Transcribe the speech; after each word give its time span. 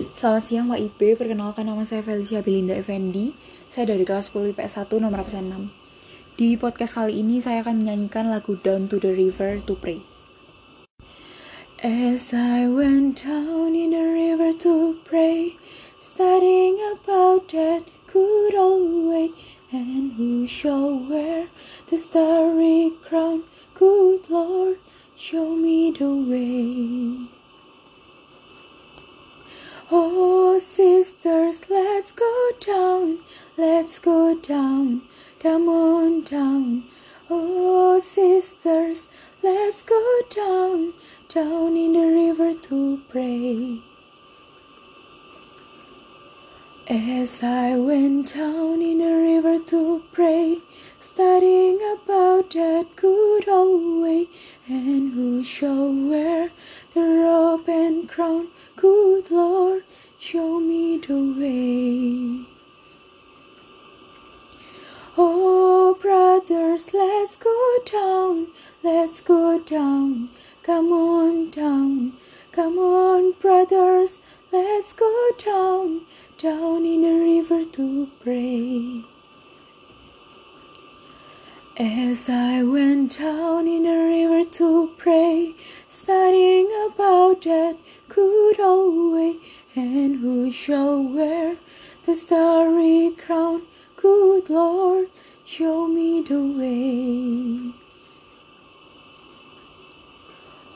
Selamat 0.00 0.40
siang 0.40 0.72
Pak 0.72 0.80
Ibe, 0.80 1.12
perkenalkan 1.12 1.68
nama 1.68 1.84
saya 1.84 2.00
Felicia 2.00 2.40
Belinda 2.40 2.72
Effendi. 2.72 3.36
Saya 3.68 3.92
dari 3.92 4.08
kelas 4.08 4.32
10 4.32 4.56
IPS 4.56 4.88
1 4.88 4.96
nomor 4.96 5.20
absen 5.20 5.52
6. 5.52 6.40
Di 6.40 6.56
podcast 6.56 6.96
kali 6.96 7.20
ini 7.20 7.36
saya 7.44 7.60
akan 7.60 7.84
menyanyikan 7.84 8.32
lagu 8.32 8.56
Down 8.56 8.88
to 8.88 8.96
the 8.96 9.12
River 9.12 9.60
to 9.60 9.76
Pray. 9.76 10.00
As 11.84 12.32
I 12.32 12.64
went 12.64 13.28
down 13.28 13.76
in 13.76 13.92
the 13.92 14.00
river 14.00 14.56
to 14.64 14.96
pray, 15.04 15.60
studying 16.00 16.80
about 16.96 17.52
that 17.52 17.84
good 18.08 18.56
old 18.56 19.12
way, 19.12 19.36
and 19.68 20.16
who 20.16 20.48
shall 20.48 20.96
wear 20.96 21.52
the 21.92 22.00
starry 22.00 22.96
crown? 23.04 23.44
Good 23.76 24.32
Lord, 24.32 24.80
show 25.12 25.52
me 25.52 25.92
the 25.92 26.08
way. 26.08 26.99
Oh, 29.92 30.56
sisters, 30.60 31.68
let's 31.68 32.12
go 32.12 32.50
down, 32.60 33.18
let's 33.56 33.98
go 33.98 34.36
down, 34.36 35.02
come 35.40 35.68
on 35.68 36.22
down. 36.22 36.84
Oh, 37.28 37.98
sisters, 37.98 39.08
let's 39.42 39.82
go 39.82 40.20
down, 40.30 40.92
down 41.26 41.76
in 41.76 41.94
the 41.94 42.06
river 42.06 42.52
to 42.68 43.00
pray. 43.08 43.82
As 46.86 47.42
I 47.42 47.76
went 47.76 48.34
down 48.34 48.82
in 48.82 48.98
the 48.98 49.12
river 49.12 49.58
to 49.58 50.04
pray, 50.12 50.58
studying 51.00 51.80
about 51.92 52.50
that 52.50 52.94
good 52.94 53.48
old 53.48 54.02
way, 54.02 54.28
and 54.68 55.14
who 55.14 55.42
shall 55.42 55.92
wear 55.92 56.50
the 56.92 57.00
robe 57.00 57.68
and 57.68 58.08
crown? 58.08 58.48
Good 58.76 59.30
Lord, 59.30 59.84
show 60.18 60.60
me 60.60 60.98
the 60.98 61.14
way. 61.14 62.46
Oh, 65.18 65.96
brothers, 66.00 66.94
let's 66.94 67.36
go 67.36 67.78
down, 67.84 68.46
let's 68.82 69.20
go 69.20 69.58
down, 69.58 70.30
come 70.62 70.92
on 70.92 71.50
down, 71.50 72.14
come 72.52 72.78
on, 72.78 73.32
brothers, 73.32 74.20
let's 74.52 74.92
go 74.92 75.30
down, 75.36 76.02
down 76.38 76.86
in 76.86 77.02
the 77.02 77.12
river 77.12 77.64
to 77.64 78.08
pray. 78.20 79.04
As 81.76 82.28
I 82.28 82.62
went 82.62 83.18
down 83.18 83.66
in 83.66 83.84
the 83.84 83.96
river 83.96 84.44
to 84.58 84.90
pray, 84.98 85.54
studying 85.88 86.59
about 87.10 87.42
that 87.42 87.76
could 88.08 88.60
old 88.60 89.14
way, 89.14 89.36
and 89.74 90.20
who 90.20 90.48
shall 90.48 91.02
wear 91.02 91.56
the 92.04 92.14
starry 92.14 93.10
crown? 93.18 93.62
Good 93.96 94.48
Lord, 94.48 95.08
show 95.44 95.88
me 95.88 96.22
the 96.22 96.40
way. 96.40 97.74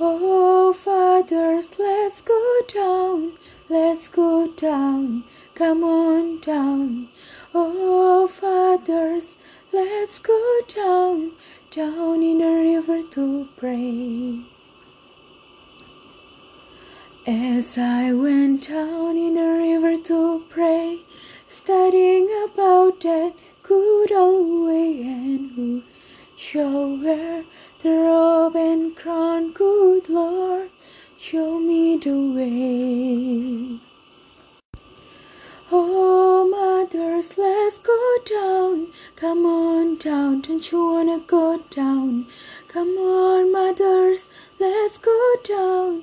Oh, 0.00 0.72
fathers, 0.72 1.78
let's 1.78 2.20
go 2.20 2.60
down, 2.66 3.34
let's 3.68 4.08
go 4.08 4.48
down, 4.48 5.22
come 5.54 5.84
on 5.84 6.40
down. 6.40 7.10
Oh, 7.54 8.26
fathers, 8.26 9.36
let's 9.72 10.18
go 10.18 10.60
down, 10.66 11.30
down 11.70 12.24
in 12.24 12.38
the 12.38 12.50
river 12.50 13.02
to 13.02 13.48
pray. 13.56 14.53
As 17.26 17.78
I 17.78 18.12
went 18.12 18.68
down 18.68 19.16
in 19.16 19.36
the 19.36 19.46
river 19.46 19.96
to 19.96 20.44
pray, 20.50 21.04
studying 21.48 22.28
about 22.44 23.00
that 23.00 23.32
good 23.62 24.12
old 24.12 24.68
way, 24.68 25.00
and 25.04 25.50
who 25.52 25.84
shall 26.36 26.98
wear 26.98 27.44
the 27.78 27.88
robe 27.88 28.56
and 28.56 28.94
crown? 28.94 29.52
Good 29.54 30.10
Lord, 30.10 30.68
show 31.16 31.58
me 31.58 31.96
the 31.96 32.10
way. 32.36 33.80
Oh, 35.72 36.46
mothers, 36.46 37.38
let's 37.38 37.78
go 37.78 38.16
down. 38.26 38.88
Come 39.16 39.46
on 39.46 39.96
down, 39.96 40.42
don't 40.42 40.70
you 40.70 40.92
wanna 40.92 41.20
go 41.20 41.62
down? 41.70 42.26
Come 42.68 42.98
on, 42.98 43.50
mothers, 43.50 44.28
let's 44.60 44.98
go 44.98 45.36
down, 45.42 46.02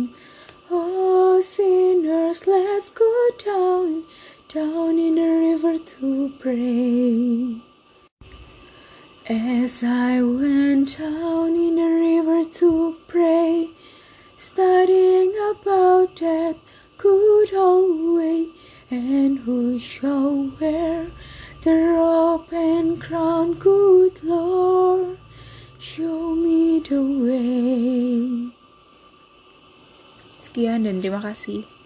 Down, 4.53 4.99
in 4.99 5.15
the 5.15 5.31
river 5.47 5.77
to 5.79 6.27
pray. 6.39 7.61
As 9.29 9.83
I 9.83 10.21
went 10.21 10.97
down 10.97 11.55
in 11.55 11.79
the 11.79 11.87
river 11.87 12.43
to 12.59 12.95
pray, 13.07 13.71
studying 14.35 15.31
about 15.51 16.19
that 16.19 16.57
good 16.97 17.53
old 17.53 18.17
way, 18.17 18.51
and 18.89 19.39
who 19.39 19.79
shall 19.79 20.51
wear 20.59 21.07
the 21.63 21.75
robe 21.95 22.51
and 22.51 22.99
crown? 22.99 23.53
Good 23.55 24.21
Lord, 24.21 25.17
show 25.79 26.35
me 26.35 26.83
the 26.83 26.99
way. 26.99 28.51
Sekian 30.43 30.83
dan 30.83 30.99
terima 30.99 31.23
kasih. 31.23 31.80